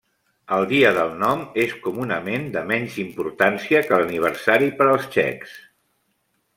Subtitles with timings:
[0.55, 5.57] El dia del nom és comunament de menys importància que l'aniversari per als txecs.